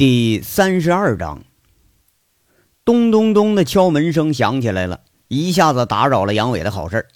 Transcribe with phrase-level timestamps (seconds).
[0.00, 1.42] 第三十二章，
[2.86, 7.06] 咚咚咚的敲门声响起来了，一下子打扰了杨伟的好事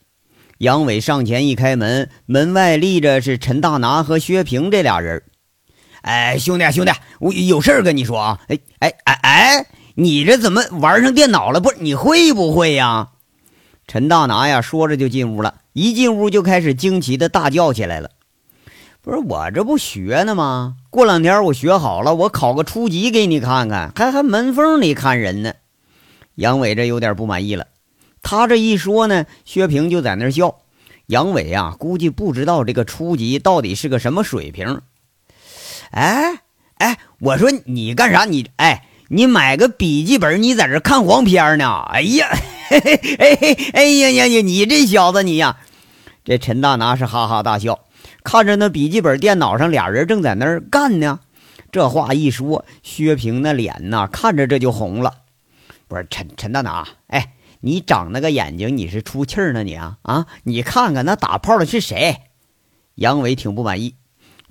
[0.58, 5.22] 杨伟上前一开门，门外立着是陈大拿和薛平这俩人。
[6.02, 8.40] 哎，兄弟兄弟，我有事跟你说啊！
[8.48, 11.62] 哎哎哎哎，你这怎么玩上电脑了？
[11.62, 13.12] 不是你会不会呀？
[13.86, 18.10] 陈大拿呀，说着就进屋了，一进屋就开始惊奇的大叫起来了。
[19.00, 20.76] 不是我这不学呢吗？
[20.94, 25.52] 过两天我学好了，我考个初级给你看看，还还门缝里看人呢。
[26.36, 27.66] 杨伟这有点不满意了。
[28.22, 30.60] 他这一说呢，薛平就在那笑。
[31.06, 34.82] 杨伟啊，估计不知道这个初级到底是个什么水平。
[35.90, 36.38] 哎
[36.76, 38.24] 哎，我说你干啥？
[38.24, 41.82] 你哎，你买个笔记本，你在这看黄片呢？
[41.88, 42.28] 哎呀，
[42.68, 44.40] 嘿 嘿哎嘿哎呀呀呀！
[44.42, 45.56] 你这小子你呀，
[46.24, 47.80] 这陈大拿是哈哈大笑。
[48.24, 51.20] 看着那笔记本电脑上俩人正在那儿干呢，
[51.70, 55.12] 这话一说，薛平那脸呐，看着这就红了。
[55.86, 60.26] 不是陈陈大拿，哎，你长那个眼睛，你是出气儿呢你啊啊！
[60.42, 62.22] 你看看那打炮的是谁？
[62.94, 63.94] 杨伟挺不满意，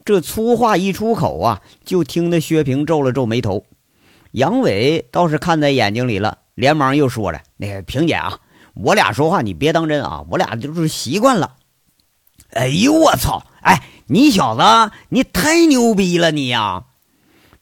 [0.05, 3.65] 这粗话一出口啊，就听得薛平皱了皱眉头。
[4.31, 8.39] 杨伟倒是看在眼睛里了，连忙又说了：“那个平姐啊，
[8.75, 11.55] 我俩说话你别当真啊，我俩就是习惯了。”
[12.53, 13.43] 哎呦我操！
[13.64, 16.86] 哎，你小子，你太牛逼了，你呀！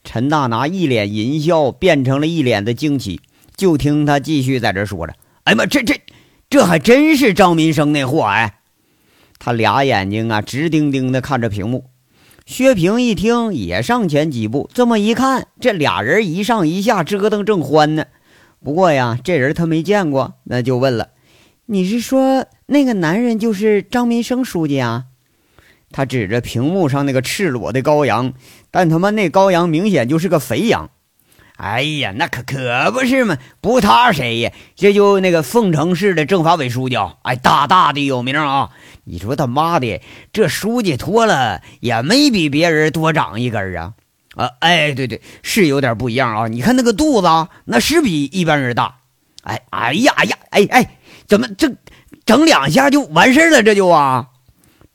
[0.03, 3.21] 陈大拿一脸淫笑变成了一脸的惊奇，
[3.55, 5.13] 就听他继续在这说着
[5.45, 6.01] ：“哎呀妈，这这
[6.49, 8.55] 这还真是张民生那货哎！”
[9.37, 11.85] 他俩眼睛啊直盯盯的看着屏幕。
[12.47, 18.05] 薛平一听，也上前几步，这么一看，这俩人一上一下折腾正欢呢。
[18.63, 21.09] 不过呀，这人他没见过，那就问了
[21.67, 25.05] ：“你是说那个男人就是张民生书记啊？”
[25.91, 28.33] 他指着屏幕上那个赤裸的羔羊，
[28.71, 30.89] 但他妈那羔羊明显就是个肥羊。
[31.57, 33.37] 哎呀，那可可不是嘛！
[33.61, 34.51] 不他谁呀？
[34.75, 38.71] 这就那个凤城市的政法委书记，哎，大大的有名啊！
[39.03, 40.01] 你说他妈的，
[40.33, 43.93] 这书记脱了也没比别人多长一根啊！
[44.35, 46.47] 啊，哎，对对，是有点不一样啊！
[46.47, 47.27] 你看那个肚子，
[47.65, 48.95] 那是比一般人大。
[49.43, 50.97] 哎，哎呀，哎呀，哎哎，
[51.27, 51.71] 怎么这
[52.25, 53.61] 整两下就完事了？
[53.61, 54.29] 这就啊！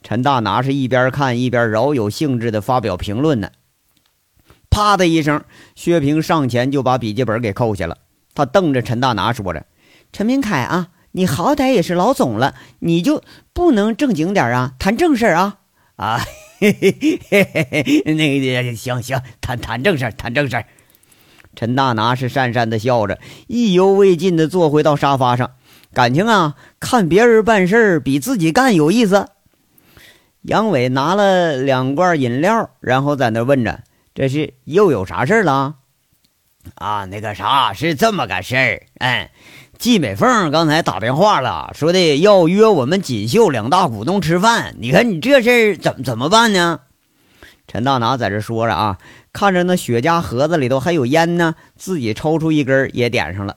[0.09, 3.51] 陈大拿是一边看一边饶有兴致地发表评论呢。
[4.71, 5.43] 啪的一声，
[5.75, 7.99] 薛平上前就把笔记本给扣下了。
[8.33, 9.67] 他瞪着陈大拿说着
[10.13, 14.75] ：“陈明凯啊，你好歹也是老总了，你就不能正经点啊？
[14.79, 15.59] 谈正事啊？
[15.97, 16.21] 啊，
[16.61, 16.97] 嘿嘿
[17.29, 20.65] 嘿嘿嘿，那个行行，谈谈正事谈正事
[21.57, 23.19] 陈大拿是讪讪的笑着，
[23.49, 25.51] 意犹未尽地坐回到沙发上。
[25.93, 29.31] 感情啊，看别人办事比自己干有意思。
[30.47, 33.81] 杨伟拿了两罐饮料，然后在那问着
[34.15, 35.75] ：“这是又有啥事了？”
[36.77, 38.83] 啊，那个啥，是这么个事儿。
[39.01, 39.29] 嗯，
[39.77, 44.77] 季美凤刚才打电话了，说的要约我们锦绣两大股东吃饭。
[44.79, 46.79] 你看你这事儿怎么怎么办呢？
[47.67, 48.99] 陈大拿在这说着啊，
[49.33, 53.57] 看着那雪茄盒子里头还有烟呢，自己抽出一根也点上了。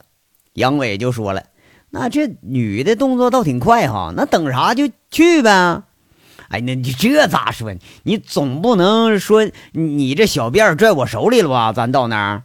[0.53, 1.43] 杨伟就说了
[1.91, 5.83] ：“那这女的动作倒挺快哈，那等啥就去呗。”
[6.49, 7.73] 哎，那你这咋说？
[8.03, 11.73] 你总不能说你这小辫拽我手里了吧？
[11.73, 12.43] 咱到那儿，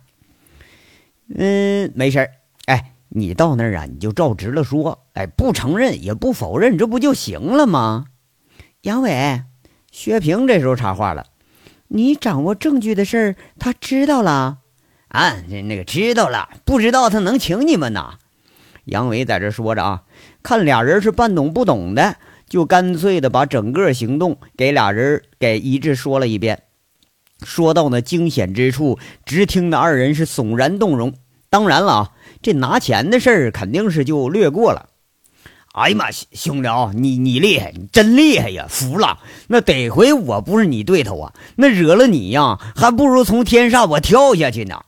[1.34, 2.31] 嗯，没事儿。
[2.66, 5.06] 哎，你到那儿啊，你就照直了说。
[5.15, 8.04] 哎，不承认也不否认，这不就行了吗？
[8.82, 9.42] 杨伟，
[9.91, 11.25] 薛平这时候插话了
[11.88, 14.59] ：“你掌握证据的事儿，他知道了
[15.09, 15.36] 啊？
[15.48, 18.19] 那个知道了，不知道他能请你们呐？”
[18.84, 20.03] 杨伟在这说着啊，
[20.42, 22.16] 看俩人是半懂不懂的。
[22.54, 26.62] 就干脆的把整个行动给俩人给一致说了一遍，
[27.42, 31.15] 说到那惊险之处，直听那二人是悚然动容。
[31.50, 34.88] 当然了啊，这拿钱的事儿肯定是就略过了。
[35.72, 39.19] 哎呀妈，兄弟啊，你你厉害，你真厉害呀，服了。
[39.48, 44.81] 那得亏我不是你对头啊，那惹了你呀，还不如从天上我跳下去呢。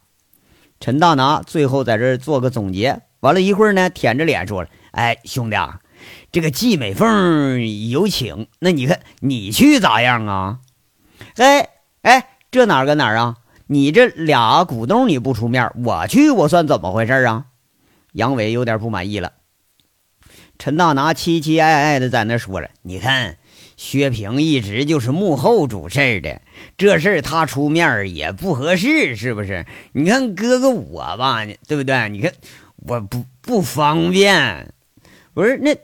[0.78, 5.80] 陈大拿最后在这做个总结，完了一会儿呢，舔着脸说了：“哎，兄弟啊。”
[6.36, 10.58] 这个季美凤有请，那你看你去咋样啊？
[11.36, 11.70] 哎
[12.02, 13.36] 哎，这哪跟哪啊？
[13.68, 17.46] 你这俩股东你不出面，我去我算怎么回事啊？
[18.12, 19.32] 杨伟有点不满意了。
[20.58, 23.38] 陈大拿凄凄哀哀的在那说着：“你看，
[23.78, 26.42] 薛平一直就是幕后主事的，
[26.76, 29.64] 这事儿他出面也不合适，是不是？
[29.92, 32.10] 你看哥哥我吧，对不对？
[32.10, 32.30] 你看
[32.74, 34.74] 我不不方便，
[35.32, 35.74] 不是那。”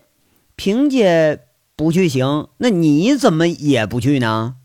[0.56, 1.40] 萍姐
[1.76, 4.56] 不去行，那你怎么也不去呢？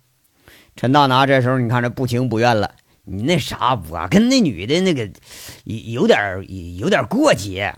[0.75, 2.71] 陈大拿这时候你看这不情不愿了。
[3.05, 5.09] 你那啥，我跟那女的那个
[5.63, 6.45] 有点
[6.77, 7.73] 有点过节。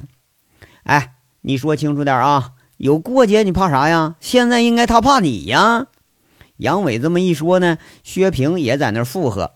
[0.83, 2.53] 哎，你说清楚点啊！
[2.77, 4.15] 有过节你怕啥呀？
[4.19, 5.87] 现在应该他怕你呀。
[6.57, 9.51] 杨伟这么一说呢，薛平也在那附和。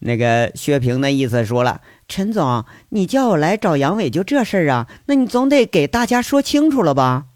[0.00, 4.86] 那个薛平那意思说了：“陈总，你叫我来找杨伟就这事儿啊？
[5.06, 7.26] 那你总得给大家说清楚了吧？”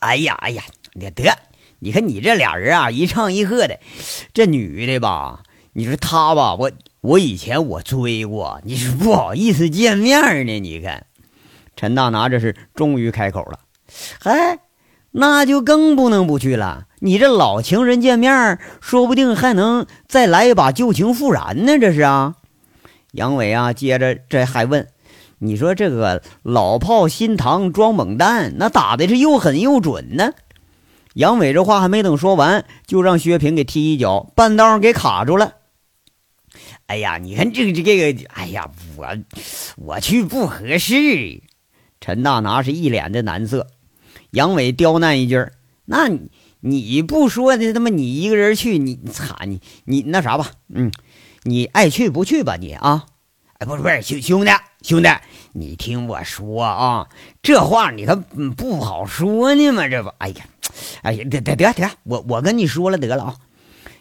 [0.00, 0.62] 哎呀哎呀，
[0.94, 1.32] 你得，
[1.78, 3.78] 你看你这俩人啊，一唱一和的，
[4.34, 5.42] 这女的吧。
[5.72, 6.70] 你说她吧，我
[7.00, 10.58] 我以前我追过，你是不好意思见面呢。
[10.58, 11.06] 你看，
[11.76, 13.60] 陈大拿这是终于开口了，
[14.20, 14.58] 嗨，
[15.12, 16.86] 那就更不能不去了。
[16.98, 21.78] 你这老情人见面，说不定还能再来一把旧情复燃呢。
[21.78, 22.34] 这是啊，
[23.12, 24.88] 杨伟啊，接着这还问，
[25.42, 30.34] 你说这个老炮新膛装猛弹，那打的是又狠又准呢。
[31.14, 35.54] 杨伟这话还没等说完，就让薛平给踢一脚，半道给卡住了。
[36.86, 39.06] 哎呀，你看这个这个，哎呀，我
[39.76, 41.42] 我去不合适。
[42.00, 43.68] 陈大拿是一脸的难色。
[44.32, 45.46] 杨伟刁难一句
[45.86, 46.08] ：“那
[46.60, 50.92] 你不说的，他妈你一个人去，你惨你你那啥吧，嗯，
[51.44, 53.06] 你爱去不去吧你啊？
[53.58, 54.50] 哎，不是不是兄兄弟
[54.82, 55.08] 兄弟，
[55.52, 57.08] 你听我说啊，
[57.42, 58.16] 这话你可
[58.56, 60.44] 不好说呢嘛，这不，哎呀，
[61.02, 63.36] 哎呀，得得得得，我我跟你说了得了啊。”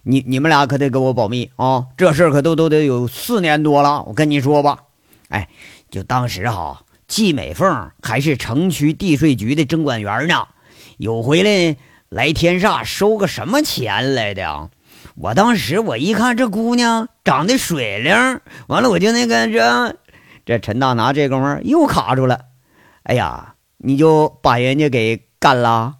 [0.03, 1.87] 你你们俩可得给我保密啊！
[1.97, 4.79] 这事儿可都都得有四年多了，我跟你说吧。
[5.27, 5.49] 哎，
[5.91, 10.47] 就当时哈，季美凤还是城区地税局的征管员呢。
[10.97, 11.75] 有回来
[12.07, 14.69] 来天煞收个什么钱来的？
[15.15, 19.97] 我当时我一看这姑娘长得水灵，完了我就那个这
[20.49, 22.39] 这陈大拿这功夫又卡住了。
[23.03, 25.97] 哎呀，你就把人家给干了？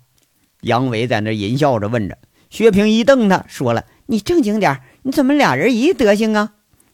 [0.62, 2.18] 杨伟在那淫笑着问着。
[2.50, 6.54] 薛平一瞪他，说了：“你正经点你怎么俩人一德行啊？”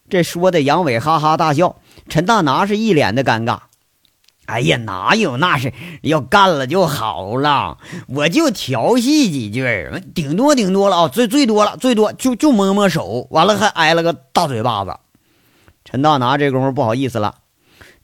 [0.09, 1.77] 这说的杨伟哈哈大笑，
[2.09, 3.59] 陈大拿是一脸的尴尬。
[4.47, 5.71] 哎呀，哪有那是
[6.01, 7.77] 要干了就好了，
[8.09, 14.97] 我就调戏几句，顶多顶多了啊，最最多了，最多就就摸摸手，完了还挨了个大嘴巴子。
[15.85, 17.35] 陈大拿这功夫不好意思了。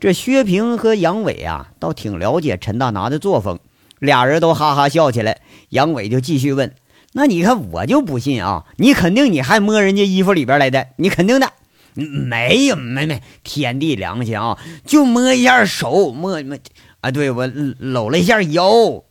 [0.01, 3.59] 这薛平和杨伟啊，倒挺了解陈大拿的作风，
[3.99, 5.41] 俩人都哈哈笑起来。
[5.69, 6.73] 杨伟就继续问。
[7.13, 8.65] 那你看，我就不信啊！
[8.77, 11.53] 你肯定你还摸人家衣服里边来的，你肯定的。
[11.93, 14.57] 没有，没没，天地良心啊，
[14.87, 16.57] 就摸一下手，摸摸
[17.01, 17.45] 啊，对我
[17.77, 19.03] 搂了一下腰。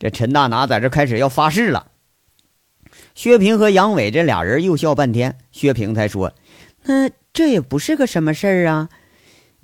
[0.00, 1.86] 这陈大拿在这开始要发誓了。
[3.14, 6.32] 薛平和杨伟这俩人又笑半天，薛平才说
[6.86, 8.88] ：“那这也不是个什么事儿啊。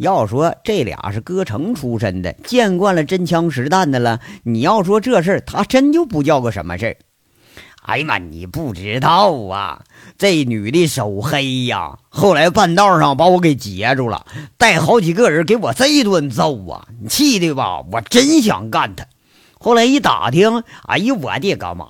[0.00, 4.18] 要说这俩是歌城出身的，见惯了真枪实弹的了。
[4.44, 6.96] 你要说这事儿，他真就不叫个什么事儿。”
[7.84, 8.18] 哎呀妈！
[8.18, 9.82] 你不知道啊，
[10.16, 11.98] 这女的手黑呀。
[12.08, 14.24] 后来半道上把我给截住了，
[14.56, 19.06] 带好几个人给我这一顿揍啊，气的吧，我真想干他。
[19.58, 21.88] 后来一打听，哎呀我的个妈！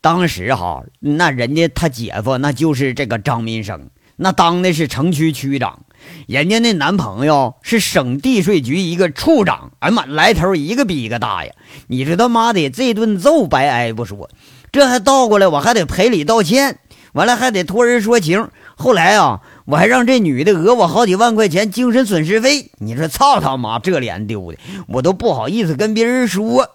[0.00, 3.90] 当时哈，那人家他姐夫那就是这个张民生，
[4.22, 5.80] 那当的是城区区长，
[6.28, 9.72] 人家那男朋友是省地税局一个处长。
[9.80, 11.52] 哎呀妈，来头一个比一个大呀！
[11.88, 14.30] 你这他妈的这顿揍白挨不说。
[14.70, 16.78] 这还倒过来，我还得赔礼道歉，
[17.12, 18.48] 完了还得托人说情。
[18.76, 22.70] 后来啊，我还让这女的讹我好几万块钱精神损失费。
[22.78, 26.70] 你说操他妈，这脸丢的，我都不好意思跟别人说。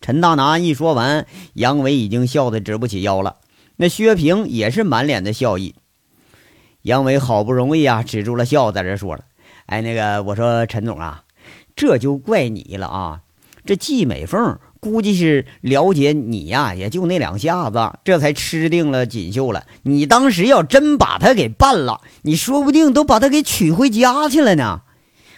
[0.00, 3.36] 陈大拿一说完，杨伟已经笑得直不起腰了。
[3.76, 5.74] 那薛平也是满脸的笑意。
[6.82, 9.22] 杨伟好不容易啊止住了笑，在这说了
[9.66, 11.22] ：“哎，那个，我说陈总啊，
[11.74, 13.20] 这就怪你了啊，
[13.64, 19.64] 这季美凤。”估计是了解你呀，也就那两下子，这才吃定了锦绣了。
[19.84, 24.80] 你当时要真把他给办了，你说不定都把他给娶回家去了呢。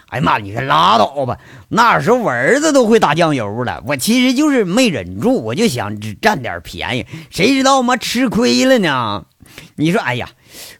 [0.08, 1.38] 哎呀妈，你可拉倒吧！
[1.68, 9.26] 那时候我儿子都会打酱油了，我其实就是没忍住，我就想占点便宜，谁知道妈吃亏了呢？
[9.76, 10.28] 你说，哎呀，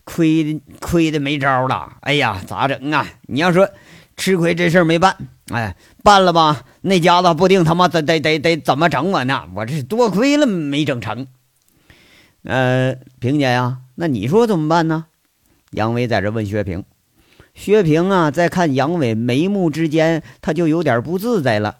[0.05, 1.97] 亏的亏的没招了。
[2.01, 3.07] 哎呀，咋整啊？
[3.23, 3.69] 你要说
[4.17, 5.17] 吃亏这事儿没办。
[5.51, 6.65] 哎，办了吧？
[6.83, 9.49] 那家子不定他妈得得得得怎么整我呢？
[9.55, 11.27] 我这是多亏了没整成。
[12.45, 15.07] 呃，平姐呀，那你说怎么办呢？
[15.71, 16.85] 杨伟在这问薛平。
[17.55, 21.79] 薛平啊，在看杨伟眉目之间，他就有点不自在了。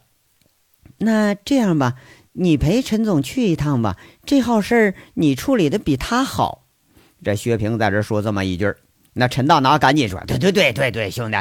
[0.99, 1.95] 那这样吧，
[2.33, 6.64] 你陪陈总去一趟吧，这号事儿你处理的比他好。
[7.25, 8.73] 这薛平在这说这么一句
[9.15, 11.39] 那陈大拿赶紧说：“对对对对对，兄弟，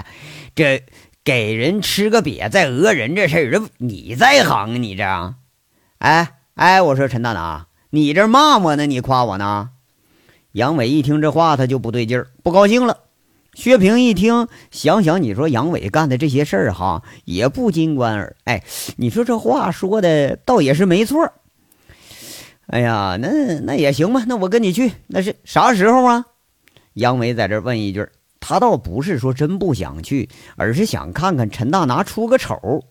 [0.55, 0.81] 这。”
[1.25, 4.77] 给人吃个瘪再讹人这事儿，这你在行啊？
[4.77, 5.33] 你这，
[5.99, 8.85] 哎哎，我说陈大拿，你这骂我呢？
[8.85, 9.69] 你夸我呢？
[10.51, 12.97] 杨伟一听这话，他就不对劲儿，不高兴了。
[13.53, 18.35] 薛平一听，想想你说杨伟干的这些事儿哈，也不禁关耳。
[18.43, 18.61] 哎，
[18.97, 21.31] 你说这话说的倒也是没错。
[22.67, 24.91] 哎呀，那那也行吧，那我跟你去。
[25.07, 26.25] 那是啥时候啊？
[26.93, 28.07] 杨伟在这问一句。
[28.39, 30.27] 他倒不是说真不想去，
[30.57, 32.83] 而是想看看陈大拿出个丑。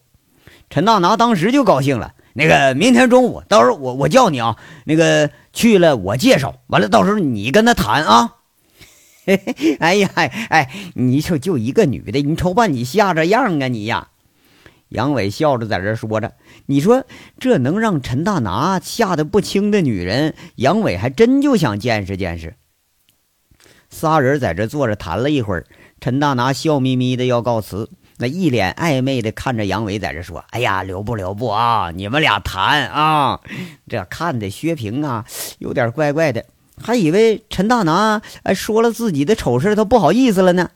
[0.71, 2.14] 陈大拿当时就高兴了。
[2.33, 4.57] 那个明天中午，到时候我我叫你啊。
[4.87, 8.37] 那个去了我介绍，完了到时候你跟他谈啊。
[9.79, 14.09] 哎呀，哎，你瞅就一个女的，你瞅把你吓着样啊你呀！
[14.93, 16.35] 杨伟笑着在这说着
[16.67, 17.05] ：“你说
[17.39, 22.55] 这能让陈大拿吓得不轻的女人，杨伟还真就想见识见识。”
[23.89, 25.67] 仨人在这坐着谈了一会儿，
[26.01, 31.91] 陈大拿笑眯眯的要告辞，那一脸暧昧的看着杨伟，在这说：“哎呀，留不留不啊？
[31.91, 33.41] 你们俩谈啊！”
[33.89, 35.27] 这看的薛平啊，
[35.59, 36.45] 有点怪怪的，
[36.83, 40.71] 还以为陈大拿哎说了自己的丑事，他不好意思了呢。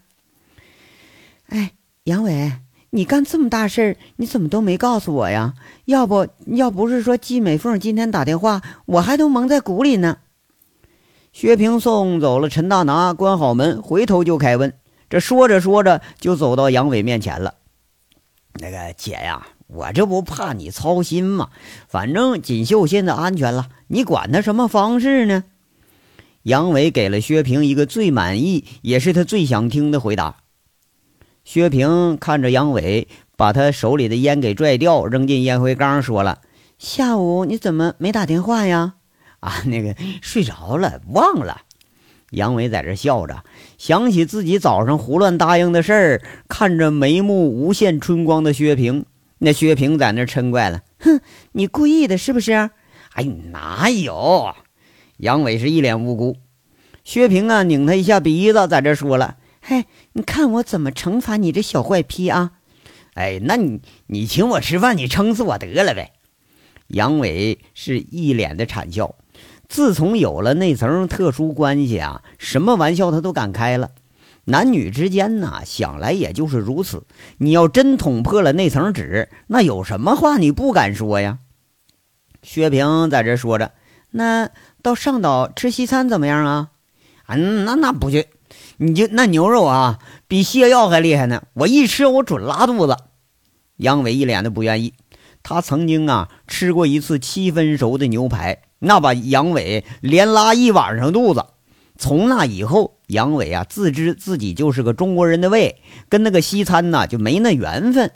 [1.49, 1.73] 哎，
[2.05, 2.53] 杨伟，
[2.97, 5.53] 你干这么大事儿，你怎么都没告诉我呀？
[5.85, 10.17] 要不要不是说季美凤今天打电话，我还都蒙在鼓里呢。
[11.31, 14.73] 薛平送走了陈大拿，关好门，回头就开问。
[15.11, 17.57] 这说着说着，就走到杨伟面前了。
[18.55, 21.50] 那个姐呀，我这不怕你操心吗？
[21.88, 25.45] 反正锦绣现在安全了，你管他什么方式呢？
[26.45, 30.37] 杨伟给了薛平一个最满意，也是他最想听的回答。
[31.47, 36.41] 薛平看着杨伟，把他手里的烟给拽掉，扔进烟灰缸，说了
[36.76, 38.95] ：“下午你怎么没打电话呀？”
[39.38, 41.61] 啊，那个睡着了，忘了。
[42.33, 43.45] 杨伟在这笑着，
[43.79, 49.05] 想起自己早上胡乱答应的事儿，看着眉目无限春光的薛平，
[49.38, 51.21] 那薛平在那嗔怪了：“哼，
[51.53, 52.71] 你故意的，是不是？”
[53.15, 53.23] 哎，
[53.53, 54.53] 哪有？
[55.19, 56.37] 杨伟是一脸无辜。
[57.05, 59.37] 薛平啊，拧他一下鼻子，在这说了
[59.69, 62.53] ：“嘿，你看我怎么惩罚你这小坏批啊？”
[63.15, 66.13] 哎，那你你请我吃饭，你撑死我得了呗。
[66.87, 69.17] 杨伟是一脸的惨笑。
[69.69, 73.91] 自从有了那层特殊关系啊，什么玩笑他都敢开了。
[74.45, 77.05] 男女之间呐，想来也就是如此。
[77.39, 81.41] 你要真捅破了那层纸，那有什么话你不敢说呀？
[82.45, 83.73] 薛平在这说着
[84.13, 86.71] ：“那到上岛吃西餐怎么样啊
[87.27, 88.29] ？”“嗯，那那不去，
[88.78, 91.42] 你就那牛肉啊，比泻药还厉害呢。
[91.54, 92.97] 我一吃，我准拉肚子。”
[93.76, 94.95] 杨伟一脸的不愿意。
[95.42, 98.62] 他曾经啊吃过一次七分熟的牛排。
[98.78, 101.47] 那把杨伟连拉一晚上肚子，
[101.97, 105.80] 从那以后，杨伟啊自知自己就是个中国人的胃，
[106.11, 108.12] 跟那个西餐呐就没那缘分。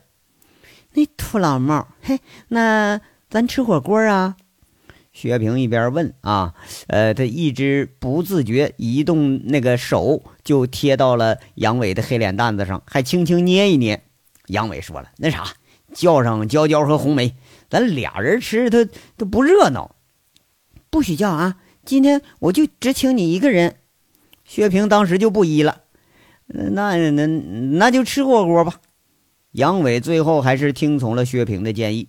[0.93, 3.01] 那土老帽，嘿，那
[3.31, 4.37] 咱吃火锅啊？
[5.13, 6.55] 薛平一边问啊，
[6.87, 14.03] 呃，他一直不自觉移动那个手，就贴到了杨伟的黑脸蛋子上，还轻轻捏一捏。
[14.47, 15.45] 杨伟说了：“那啥，
[15.93, 17.35] 叫上娇娇和红梅，
[17.69, 19.97] 咱俩人吃，他都不热闹。”
[20.91, 21.57] 不许叫啊！
[21.85, 23.77] 今天我就只请你一个人。
[24.45, 25.83] 薛平当时就不依了，
[26.47, 28.81] 那那那就吃火锅吧。
[29.53, 32.09] 杨伟最后还是听从了薛平的建议。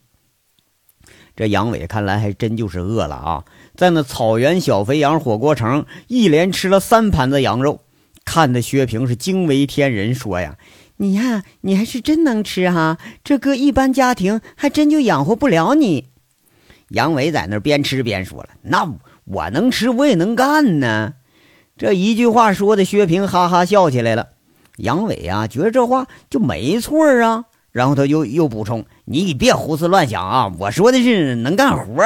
[1.35, 3.45] 这杨伟看来还真就是饿了啊，
[3.75, 7.81] 在那草原小肥羊火锅城一连吃了三盘子羊肉，
[8.25, 10.57] 看的薛平是惊为天人，说呀
[10.97, 12.97] ：“你呀，你还是真能吃哈！
[13.23, 16.09] 这搁一般家庭还真就养活不了你。”
[16.89, 21.13] 杨伟在那边吃边说了：“那我能吃，我也能干呢。”
[21.77, 24.27] 这一句话说的，薛平哈哈笑起来了。
[24.77, 27.45] 杨伟啊，觉得这话就没错啊。
[27.71, 32.03] 然后他又又补充：“你别胡思乱想啊，我说的是能干活。”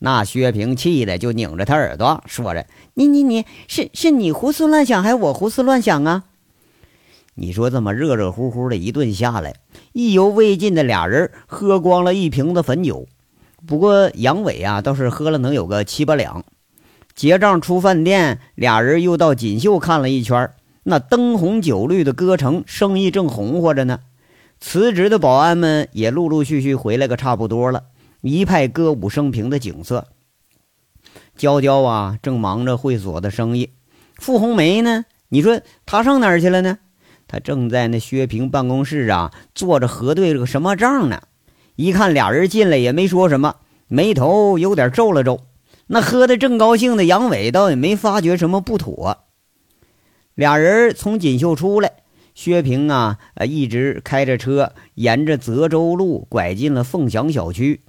[0.00, 6.24] 那薛平气的就拧着他耳朵说着：“你你你是是你胡思乱想，还是我胡思乱想啊？”
[7.36, 9.54] 你说这么热热乎乎的一顿下来，
[9.92, 13.08] 意犹未尽的俩人喝光了一瓶子汾酒。
[13.66, 16.44] 不过杨伟啊，倒是喝了能有个七八两。
[17.14, 20.50] 结账出饭店，俩人又到锦绣看了一圈。
[20.82, 24.00] 那灯红酒绿的歌城，生意正红火着呢。
[24.66, 27.84] 辞职的保安们也陆陆续续回来个差不多了，
[28.22, 30.06] 一派歌舞升平的景色。
[31.36, 33.74] 娇娇啊，正忙着会所的生意。
[34.16, 35.04] 傅红梅呢？
[35.28, 36.78] 你说她上哪儿去了呢？
[37.28, 41.20] 她正在那薛平办公室啊，坐着核对着个什么账呢？
[41.76, 43.56] 一看俩人进来也没说什么，
[43.86, 45.40] 眉头有点皱了皱。
[45.88, 49.26] 那喝的正高兴的杨伟倒也没发觉什么不妥。
[50.34, 51.92] 俩人从锦绣出来，
[52.34, 57.80] 薛平啊，一直开着车沿着泽州路拐进了凤翔小区。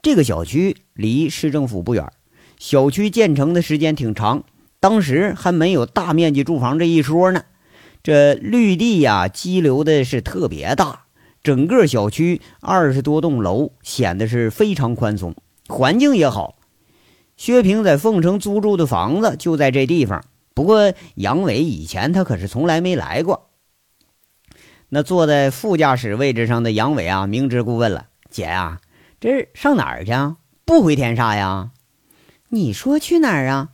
[0.00, 2.10] 这个小区离市政府不远，
[2.56, 4.44] 小区建成的时间挺长，
[4.78, 7.42] 当时还没有大面积住房这一说呢。
[8.02, 11.06] 这绿地呀，激流的是特别大，
[11.42, 15.34] 整个小区二十多栋楼显得是非常宽松，
[15.68, 16.56] 环境也好。
[17.36, 23.49] 薛平在凤城租住的房子就在这地方，不过杨伟以前他可是从来没来过。
[24.90, 28.80] 那坐在副驾驶位置上的杨伟啊，明知故问了：“姐啊，
[29.20, 30.36] 这上哪儿去啊？
[30.64, 31.70] 不回天煞呀？”
[32.50, 33.68] 你说去哪儿啊？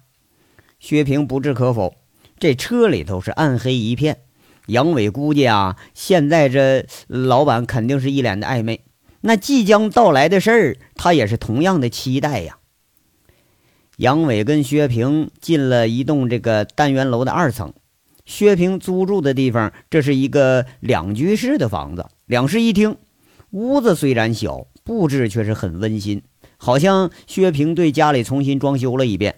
[0.79, 1.95] 薛平不置可否。
[2.39, 4.19] 这车里头是暗黑一片，
[4.67, 8.83] 杨伟估计啊，现在这老板肯定是一脸的暧昧。
[9.23, 12.59] 那即将到来的事儿，他也是同样的期待呀。
[13.97, 17.73] 杨伟跟薛平进了一栋这个单元楼的二层，
[18.27, 22.97] 薛平租住的地方，这是一个两居室的房子，两室一厅。
[23.53, 26.23] 屋子虽然小，布置却是很温馨，
[26.59, 29.37] 好像薛平对家里重新装修了一遍。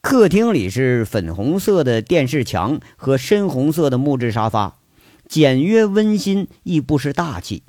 [0.00, 4.78] 客厅里是粉红色的电视墙和深红色的木质沙发，
[5.26, 7.64] 简约温馨亦不失大气。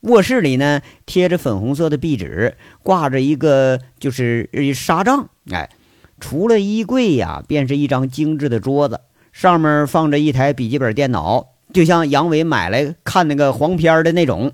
[0.00, 5.28] 卧室里呢，贴着粉红色的壁纸，挂着一个就是纱帐。
[5.50, 5.70] 哎，
[6.18, 9.00] 除了衣柜呀，便是一张精致的桌子，
[9.38, 14.50] 上面放着一台笔记本电脑，就像杨伟买来看那个黄片的那种。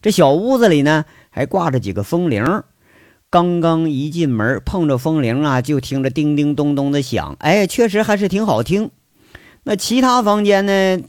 [0.00, 2.44] 这小屋子里呢，还挂着几个风铃。
[3.30, 8.90] 刚刚一进门，碰着风铃啊，就听着叮叮咚咚的响，哎，确实还是挺好听。
[9.62, 11.00] 那其他房间呢？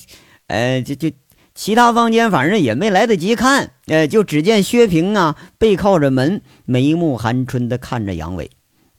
[0.45, 1.09] 呃，就就
[1.55, 8.51] 其他房间，反正也没来得及看，呃，就只见薛平啊背靠着门，眉目含春的看着杨伟。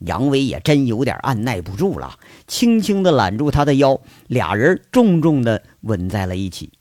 [0.05, 6.71] 杨伟也真有点按耐不住了，轻轻的揽住他的腰，俩人重重的吻在了一起。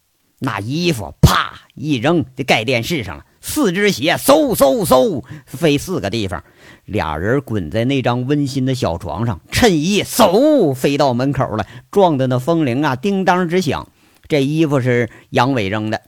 [0.40, 3.24] 那衣服啪一扔，就盖电视上了。
[3.40, 6.42] 四只鞋嗖嗖嗖飞四个地方，
[6.84, 13.88] 俩人滚在那张温馨的小床上，衬衣嗖飞到门口了，撞的那风铃啊叮当直响。
[14.28, 16.00] 这衣服是杨伟扔的，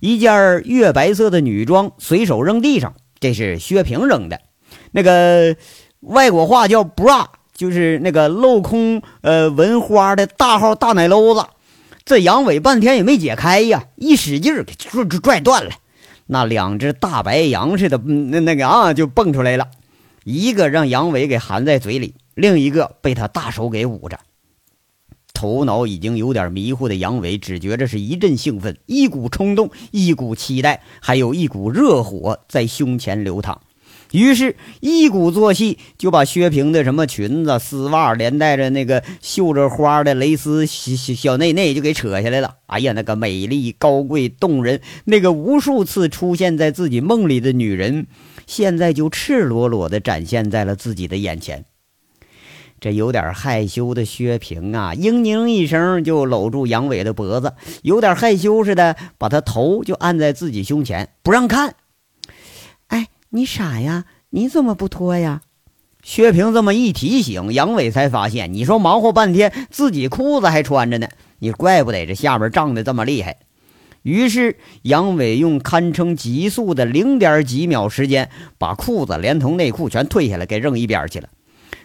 [0.00, 4.40] 一件月白色的女装随手扔地上，这是薛平扔的。
[4.90, 5.56] 那个
[6.02, 11.46] 外国话叫 bra，就是那个镂空呃纹花的大号大奶篓子。
[12.04, 15.70] 这杨伟半天也没解开呀，一使劲给拽拽断了。
[16.26, 19.68] 那两只大白羊似的，那那个啊，就蹦出来了，
[20.24, 24.18] 一个让杨伟给含在嘴里，另一个被他大手给捂着。
[25.32, 33.60] 头脑已经有点迷糊的杨伟，只觉着是一阵兴奋，一股冲动，一股期待，还有一股热火在胸前流淌。
[34.12, 42.56] 于是，一鼓作气就把薛平的什么裙子、丝袜，连带着那个绣着花的蕾丝小小内内就给扯下来了。
[42.66, 48.06] 哎呀，那个美丽、高贵、动人，那个无数次出现在自己梦里的女人，
[48.46, 51.64] 现在就赤裸裸地展现在了自己的眼前。
[52.80, 61.76] 这有点害羞的薛平啊，嘤嘤一声就搂住杨伟的脖子，有点害羞似的，把他头就按在自己胸前，不让看。
[63.34, 64.04] 你傻呀？
[64.28, 65.40] 你怎么不脱呀？
[66.02, 71.08] 薛平这么一提醒，杨伟才发现，你说忙活半天，自己裤子还穿着呢。
[71.38, 73.38] 你怪不得这下边胀得这么厉害。
[74.02, 81.30] 于是杨伟用堪称极速的零点几秒时间，把裤子连同内裤全退下来，给扔一边去了。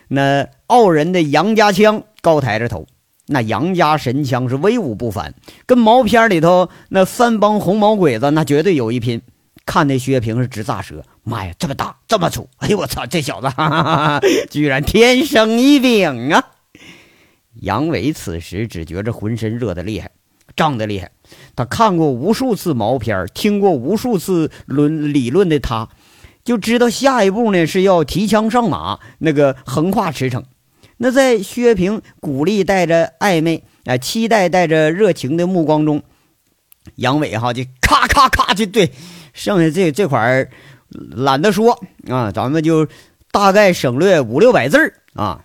[0.09, 2.87] 那傲人的杨家枪高抬着头，
[3.27, 5.33] 那杨家神枪是威武不凡，
[5.65, 9.21] 跟毛片里头那三帮红毛鬼子那绝对有一拼。
[9.67, 12.49] 看那薛平是直咂舌，妈呀，这么大，这么粗！
[12.57, 13.47] 哎呦我操，这小子
[14.49, 16.41] 居然天生一禀啊！
[17.61, 20.11] 杨伟此时只觉着浑身热得厉害，
[20.55, 21.11] 胀得厉害。
[21.55, 25.89] 他看过无数次毛片，听过无数次论理论的他，
[26.45, 30.43] 就知道下一步呢是要提枪上马，那个横跨驰骋。
[30.95, 36.03] 那在薛平鼓励带着暧昧啊，期待带着热情的目光中，
[36.95, 38.91] 杨伟哈就咔咔咔就对。
[39.37, 40.49] 剩下这这块儿
[40.89, 42.87] 懒得说啊，咱们就
[43.31, 45.43] 大概省略五六百字儿啊。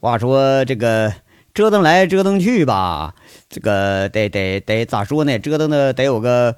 [0.00, 1.12] 话说这个
[1.54, 3.14] 折腾来折腾去吧，
[3.48, 5.38] 这个得得得咋说呢？
[5.38, 6.56] 折腾的得有个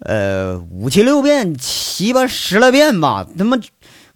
[0.00, 3.26] 呃五七六遍、七八十来遍吧。
[3.38, 3.58] 他妈，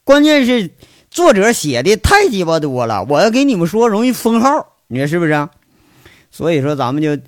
[0.05, 0.71] 关键是
[1.11, 5.49] 作者写的太鸡巴多了，我要给你们说容易封号，你说是不是？
[6.31, 7.19] 所以说咱们就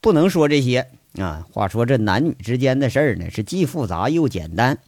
[0.00, 0.88] 不能说这些。
[1.18, 4.78] 啊，话说这男女之间的事儿呢，是既复杂又简单。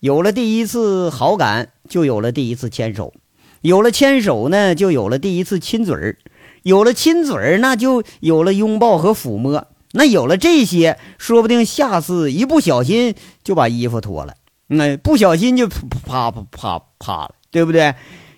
[0.00, 3.12] 有了第一次好感，就有了第一次牵手；
[3.62, 6.16] 有了牵手呢，就有了第一次亲嘴儿；
[6.62, 9.66] 有了亲嘴儿，那就有了拥抱和抚摸。
[9.92, 14.34] 那有了这些，说不定下次一不小心就把衣服脱了，
[14.68, 17.94] 那不小心就啪啪啪啪了，对不对？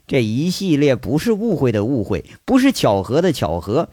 [0.07, 3.89] 这一系列不是误会的误会，不是巧合的巧合，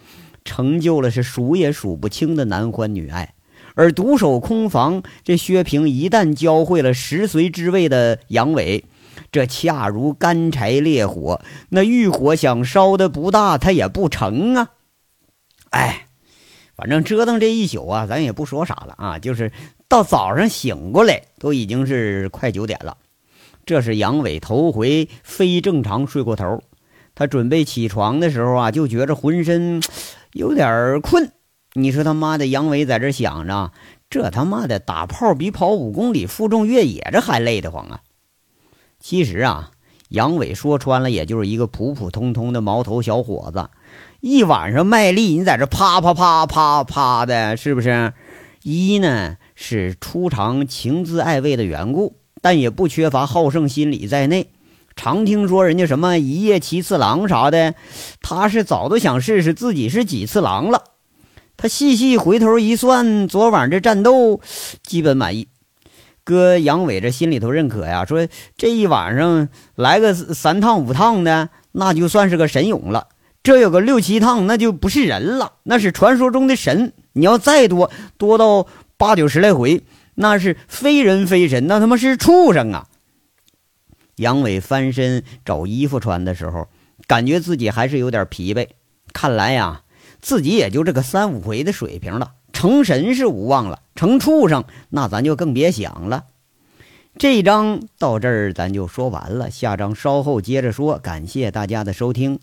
[0.46, 3.34] 成就了是数也数不清的男欢女爱。
[3.80, 8.84] 而独守空房，这薛平一旦教会了十随之位的杨伟，
[9.32, 11.40] 这恰如干柴烈火，
[11.70, 14.72] 那欲火想烧的不大，他也不成啊！
[15.70, 16.08] 哎，
[16.76, 19.50] 反正折腾这一宿啊，咱也不说啥了啊，就是
[19.88, 22.98] 到早上醒过来，都已经是快九点了。
[23.66, 26.62] 这是杨伟头回非正常睡过头，
[27.16, 29.82] 他准备起床的时候啊，就觉着浑身
[30.34, 31.32] 有点困。
[31.74, 33.72] 你说他妈的杨伟在这想着，
[34.10, 38.02] 这他妈的打炮比跑五公里负重越野这还累得慌啊！
[39.00, 39.72] 其实啊，
[40.10, 43.70] 杨伟说穿了，也就是一个普普通通的毛头小伙子，
[44.20, 48.14] 一晚上卖力，你在这啪啪啪啪啪的，是不是？
[48.64, 54.50] 一呢是初尝情滋爱味的缘故，但也不缺乏好胜心理在内。
[54.96, 57.76] 常听说人家什么一夜七次郎啥的，
[58.22, 60.84] 他是早都想试试自己是几次郎了。
[61.62, 64.40] 他细细回头一算，昨晚这战斗
[64.82, 65.50] 基本满意。
[66.24, 73.10] 搁杨伟这心里头认可呀，说这一晚上来个三趟五趟的，那就算是个神勇了。
[73.44, 76.94] 这有个六七趟，那就不是人了，那是传说中的神。
[77.12, 79.84] 你要再多多到八九十来回，
[80.16, 82.88] 那是非人非神，那他妈是畜生啊！
[84.16, 86.70] 杨伟翻身找衣服穿的时候，
[87.06, 88.70] 感觉自己还是有点疲惫。
[89.12, 89.82] 看来呀。
[90.22, 96.26] 自己也就这个三五回的水平了，成神是无望了，成畜生那咱就更别想了。
[97.18, 100.98] 这章到这儿咱就说完了，下章稍后接着说。
[101.00, 102.40] 感谢大家的收听。